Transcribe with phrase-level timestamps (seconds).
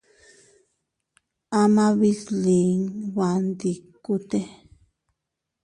[1.59, 2.79] Amaa bislin
[3.15, 4.39] baʼandikute.